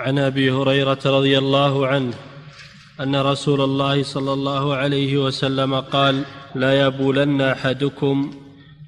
[0.00, 2.14] عن أبي هريرة رضي الله عنه
[3.00, 8.30] أن رسول الله صلى الله عليه وسلم قال لا يبولن أحدكم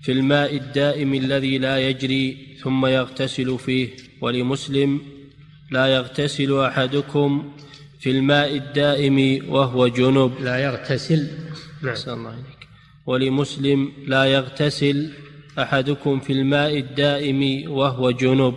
[0.03, 3.89] في الماء الدائم الذي لا يجري ثم يغتسل فيه
[4.21, 5.01] ولمسلم
[5.71, 7.53] لا يغتسل أحدكم
[8.01, 11.29] في الماء الدائم وهو جنب لا يغتسل.
[11.83, 11.95] نعم.
[12.07, 12.69] الله عليك
[13.07, 15.13] ولمسلم لا يغتسل
[15.59, 18.55] أحدكم في الماء الدائم وهو جنب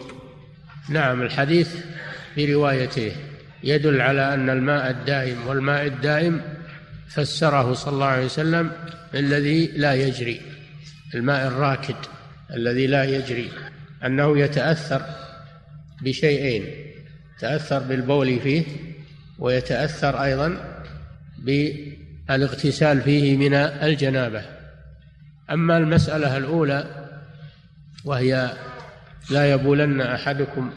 [0.90, 1.76] نعم الحديث
[2.36, 3.12] في روايته.
[3.64, 6.42] يدل على أن الماء الدائم والماء الدائم
[7.10, 8.72] فسره صلى الله عليه وسلم
[9.14, 10.42] الذي لا يجري
[11.16, 11.96] الماء الراكد
[12.54, 13.52] الذي لا يجري.
[14.06, 15.02] أنه يتأثر
[16.02, 16.66] بشيئين
[17.38, 18.64] يتاثر بالبول فيه
[19.40, 20.58] ويتأثر أيضا
[21.40, 24.42] بالاغتسال فيه من الجنابة.
[25.52, 27.06] أما المسألة الأولى
[28.06, 28.54] وهي
[29.30, 30.72] لا يبولن أحدكم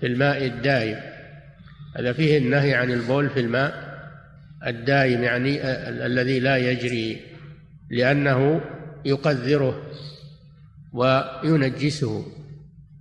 [0.00, 0.98] في الماء الدائم.
[1.96, 3.98] هذا فيه النهي عن البول في الماء
[4.66, 7.20] الدائم يعني الذي لا يجري
[7.90, 8.60] لأنه
[9.04, 9.82] يقذره
[10.92, 12.26] وينجسه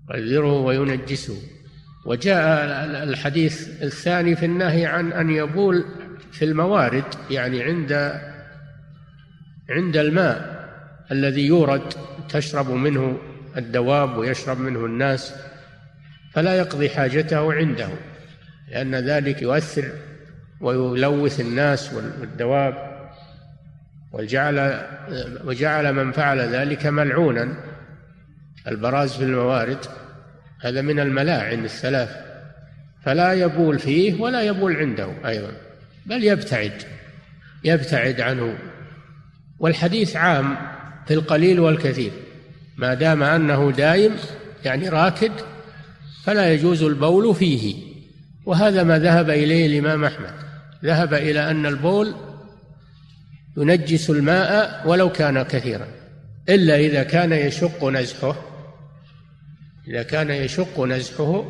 [0.10, 1.38] يقذره وينجسه.
[2.06, 2.66] وجاء
[3.04, 5.86] الحديث الثاني في النهي عن أن يبول
[6.32, 7.94] في الموارد يعني عند
[9.70, 10.58] عند الماء
[11.12, 11.94] الذي يورد
[12.30, 13.18] تشرب منه
[13.58, 15.34] الدواب ويشرب منه الناس.
[16.38, 17.90] فلا يقضي حاجته عنده
[18.72, 19.92] لأن ذلك يؤثر
[20.62, 23.08] ويلوث الناس والدواب
[24.12, 24.86] وجعل
[25.46, 27.58] وجعل من فعل ذلك ملعونا.
[28.68, 29.86] البراز في الموارد
[30.62, 32.10] هذا من الملاعن الثلاث
[33.04, 35.52] فلا يبول فيه ولا يبول عنده أيضا
[36.06, 36.84] بل يبتعد
[37.64, 38.58] يبتعد عنه.
[39.60, 40.58] والحديث عام
[41.08, 42.12] في القليل والكثير
[42.78, 44.16] ما دام أنه دايم
[44.66, 45.32] يعني راكد
[46.28, 47.76] فلا يجوز البول فيه.
[48.46, 50.34] وهذا ما ذهب إليه الإمام أحمد.
[50.86, 52.16] ذهب إلى أن البول
[53.58, 55.88] ينجس الماء ولو كان كثيرا.
[56.50, 58.36] إلا إذا كان يشق نزحه
[59.88, 61.46] إذا كان يشق نزحه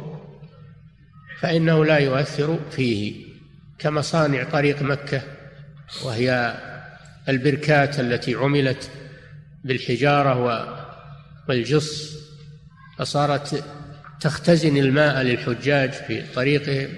[1.39, 3.25] فإنه لا يؤثر فيه.
[3.79, 5.21] كمصانع طريق مكة
[6.03, 6.57] وهي
[7.29, 8.89] البركات التي عملت
[9.63, 10.43] بالحجارة
[11.49, 12.17] والجص
[12.97, 13.63] فصارت
[14.21, 16.89] تختزن الماء للحجاج في طريقهم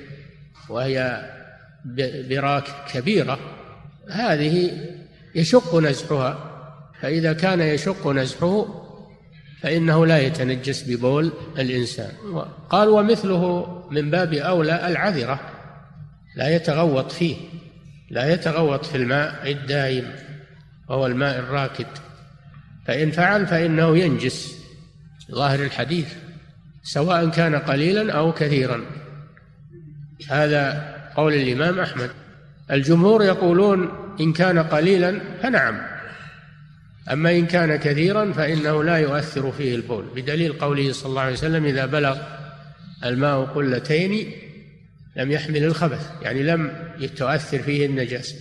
[0.69, 1.30] وهي
[2.30, 2.63] براك
[2.94, 3.40] كبيرة.
[4.09, 4.72] هذه
[5.35, 6.46] يشق نزحها
[7.02, 8.66] فإذا كان يشق نزحه
[9.62, 12.12] فإنه لا يتنجس ببول الإنسان.
[12.69, 15.40] قال ومثله من باب أولى العذرة.
[16.35, 17.35] لا يتغوط فيه.
[18.09, 20.16] لا يتغوط في الماء الدائم
[20.90, 21.88] وهو الماء الراكد.
[22.85, 24.56] فإن فعل فإنه ينجس.
[25.31, 26.13] ظاهر الحديث.
[26.94, 28.81] سواء كان قليلا أو كثيرا.
[30.29, 32.09] هذا قول الإمام أحمد.
[32.72, 33.89] الجمهور يقولون
[34.19, 35.81] إن كان قليلا فنعم.
[37.11, 40.05] أما إن كان كثيرا فإنه لا يؤثر فيه البول.
[40.16, 42.17] بدليل قوله صلى الله عليه وسلم إذا بلغ
[43.05, 44.31] الماء قلتين
[45.16, 48.35] لم يحمل الخبث يعني لم يتؤثر فيه النجاسة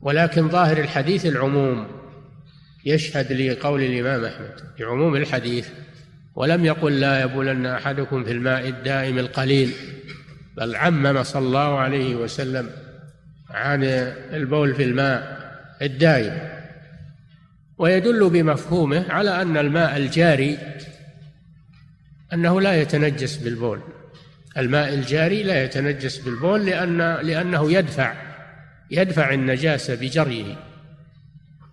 [0.00, 1.86] ولكن ظاهر الحديث العموم
[2.84, 5.68] يشهد لقول الإمام أحمد بعموم الحديث
[6.38, 9.72] ولم يقل لا يبولن أحدكم في الماء الدائم القليل
[10.56, 12.70] بل عمم صلى الله عليه وسلم
[13.50, 13.84] عن
[14.32, 15.38] البول في الماء
[15.82, 16.38] الدائم.
[17.78, 20.58] ويدل بمفهومه على أن الماء الجاري
[22.32, 23.80] أنه لا يتنجس بالبول.
[24.58, 28.14] الماء الجاري لا يتنجس بالبول لأن لأنه يدفع
[28.90, 30.54] يدفع النجاسة بجريه.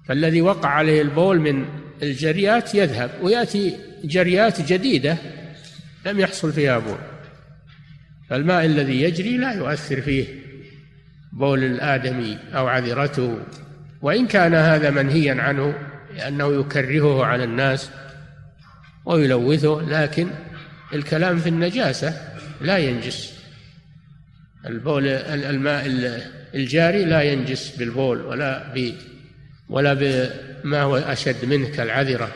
[0.07, 5.17] فالذي وقع عليه البول من الجريات يذهب ويأتي جريات جديدة
[6.05, 6.97] لم يحصل فيها بول.
[8.29, 10.25] فالماء الذي يجري لا يؤثر فيه
[11.33, 13.39] بول الآدمي أو عذرته
[14.01, 15.75] وإن كان هذا منهيا عنه
[16.15, 17.89] لأنه يكرهه على الناس
[19.05, 20.27] ويلوثه لكن
[20.93, 22.13] الكلام في النجاسة
[22.61, 23.33] لا ينجس.
[24.65, 25.85] البول الماء
[26.55, 28.93] الجاري لا ينجس بالبول ولا ب
[29.69, 29.93] ولا
[30.65, 32.31] بما هو أشد منه كالعذرة.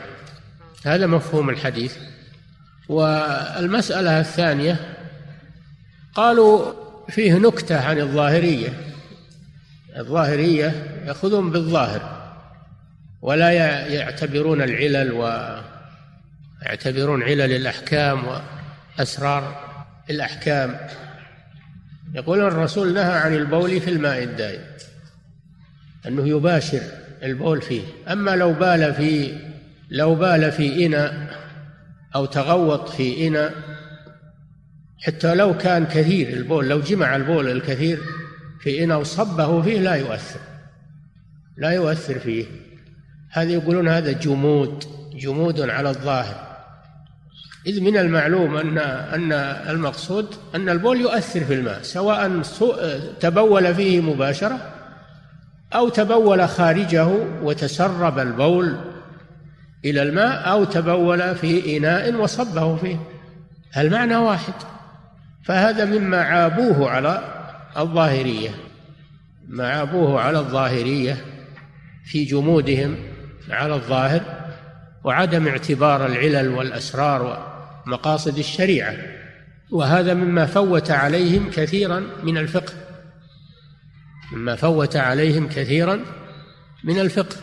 [0.84, 1.96] هذا مفهوم الحديث.
[2.88, 4.96] والمسألة الثانية
[6.14, 6.72] قالوا
[7.08, 8.68] فيه نكتة عن الظاهرية.
[9.96, 12.32] الظاهرية يأخذون بالظاهر
[13.22, 13.50] ولا
[13.86, 15.12] يعتبرون العلل
[16.62, 18.40] ويعتبرون علل الأحكام
[18.98, 19.70] وأسرار
[20.10, 20.80] الأحكام.
[22.14, 24.64] يقول الرسول نهى عن البول في الماء الدائم
[26.06, 27.82] أنه يباشر البول فيه.
[28.08, 29.38] أما لو بال في
[29.90, 31.38] لو بال في إناء
[32.14, 33.54] أو تغوط في إناء
[34.98, 37.98] حتى لو كان كثير البول لو جمع البول الكثير
[38.60, 40.40] في إناء وصبه فيه لا يؤثر.
[41.56, 42.44] لا يؤثر فيه.
[43.30, 44.84] هذا يقولون هذا جمود
[45.14, 46.50] جمود على الظاهر.
[47.66, 49.32] إذ من المعلوم أن أن
[49.70, 52.42] المقصود أن البول يؤثر في الماء سواء
[53.20, 54.79] تبول فيه مباشرة
[55.74, 57.08] أو تبول خارجه
[57.42, 58.76] وتسرب البول
[59.84, 62.96] إلى الماء أو تبول في إناء وصبه فيه.
[63.76, 64.52] المعنى واحد.
[65.44, 67.22] فهذا مما عابوه على
[67.76, 68.50] الظاهرية.
[69.48, 71.16] ما عابوه على الظاهرية
[72.04, 72.96] في جمودهم
[73.50, 74.20] على الظاهر
[75.04, 77.50] وعدم اعتبار العلل والأسرار
[77.86, 78.94] ومقاصد الشريعة.
[79.70, 82.72] وهذا مما فوت عليهم كثيرا من الفقه.
[84.32, 86.00] مما فوت عليهم كثيرا
[86.84, 87.36] من الفقه.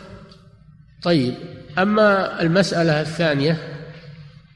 [1.02, 1.34] طيب
[1.78, 3.56] أما المسألة الثانية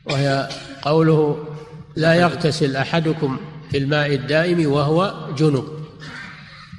[0.05, 0.49] وهي
[0.83, 1.49] قوله
[1.97, 3.41] لا يغتسل أحدكم
[3.71, 5.65] في الماء الدائم وهو جنب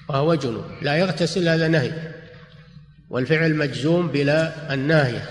[0.10, 0.64] وهو جنب.
[0.82, 2.14] لا يغتسل هذا نهي.
[3.10, 5.30] والفعل مجزوم بلا الناهية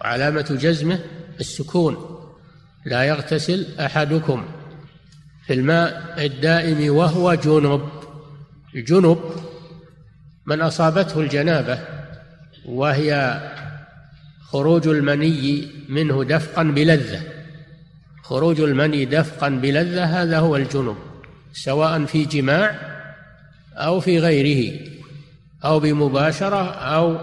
[0.00, 0.98] وعلامة جزمه
[1.40, 1.96] السكون.
[2.86, 4.44] لا يغتسل أحدكم
[5.46, 7.88] في الماء الدائم وهو جنب.
[8.74, 9.20] الجنب
[10.46, 11.78] من أصابته الجنابة
[12.66, 13.40] وهي
[14.40, 17.20] خروج المني منه دفقا بلذة.
[18.22, 20.96] خروج المني دفقا بلذة هذا هو الجنب
[21.52, 22.74] سواء في جماع
[23.74, 24.80] أو في غيره
[25.64, 27.18] أو بمباشرة أو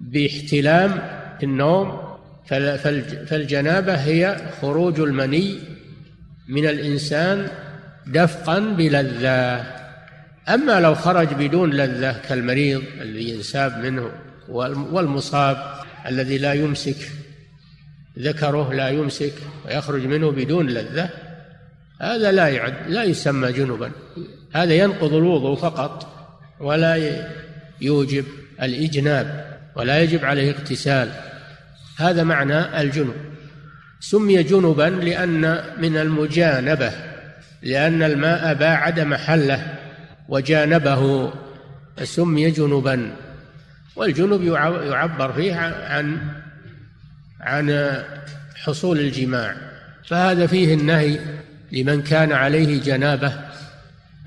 [0.00, 1.02] باحتلام
[1.42, 2.10] النوم.
[3.26, 5.58] فالجنابة هي خروج المني
[6.48, 7.48] من الإنسان
[8.06, 9.79] دفقا بلذة.
[10.48, 14.10] أما لو خرج بدون لذة كالمريض الذي ينساب منه
[14.92, 15.74] والمصاب
[16.06, 16.96] الذي لا يمسك
[18.18, 19.32] ذكره لا يمسك
[19.66, 21.10] ويخرج منه بدون لذة
[22.00, 23.90] هذا لا يعد لا يسمى جنبا.
[24.52, 26.06] هذا ينقض الوضوء فقط
[26.60, 27.22] ولا
[27.80, 28.24] يوجب
[28.62, 31.10] الإجناب ولا يجب عليه اغتسال.
[31.98, 33.14] هذا معنى الجنب.
[34.00, 36.92] سمي جنبا لأن من المجانبة
[37.62, 39.74] لأن الماء باعد محله.
[40.30, 41.32] وجانبه
[42.02, 43.16] سمي جنبا
[43.96, 44.42] والجنب
[44.84, 46.18] يعبر فيه عن
[47.40, 47.94] عن
[48.54, 49.56] حصول الجماع.
[50.04, 51.18] فهذا فيه النهي
[51.72, 53.32] لمن كان عليه جنابه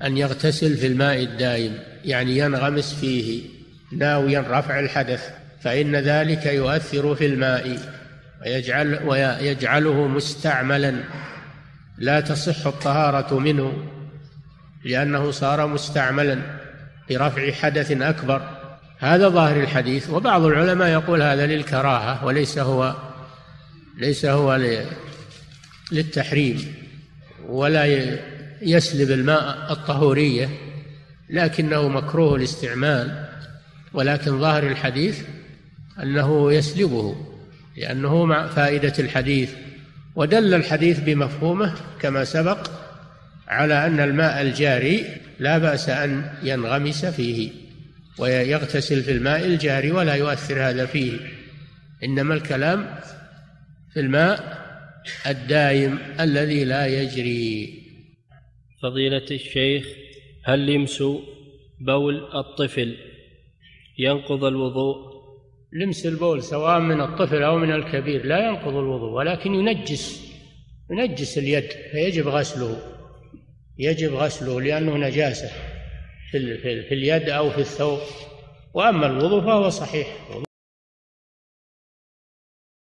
[0.04, 3.42] أن يغتسل في الماء الدائم يعني ينغمس فيه
[3.92, 5.30] ناويا رفع الحدث
[5.62, 7.78] فإن ذلك يؤثر في الماء
[8.42, 11.04] ويجعل ويجعله مستعملا.
[11.98, 13.93] لا تصح الطهارة منه.
[14.84, 16.38] لأنه صار مستعملا
[17.10, 18.48] برفع حدث أكبر.
[18.98, 22.94] هذا ظاهر الحديث وبعض العلماء يقول هذا للكراهة وليس هو
[23.98, 24.60] ليس هو
[25.92, 26.74] للتحريم
[27.48, 27.84] ولا
[28.62, 30.48] يسلب الماء الطهورية
[31.30, 33.28] لكنه مكروه الاستعمال.
[33.92, 35.22] ولكن ظاهر الحديث
[36.02, 37.16] أنه يسلبه
[37.76, 39.50] لأنه مع فائدة الحديث.
[40.16, 42.70] ودل الحديث بمفهومه كما سبق
[43.48, 45.04] على أن الماء الجاري
[45.38, 47.50] لا بأس أن ينغمس فيه
[48.18, 51.18] ويغتسل في الماء الجاري ولا يؤثر هذا فيه.
[52.04, 52.94] إنما الكلام
[53.92, 54.64] في الماء
[55.26, 57.84] الدائم الذي لا يجري.
[58.82, 59.86] فضيلة الشيخ
[60.44, 61.02] هل لمس
[61.80, 62.96] بول الطفل
[63.98, 65.14] ينقض الوضوء؟
[65.72, 70.34] لمس البول سواء من الطفل أو من الكبير لا ينقض الوضوء ولكن ينجس
[70.90, 72.93] ينجس اليد فيجب غسله.
[73.78, 75.50] يجب غسله لأنه نجاسة
[76.30, 76.38] في,
[76.92, 77.98] اليد أو في الثوب.
[78.74, 80.06] وأما الوضوء فهو صحيح.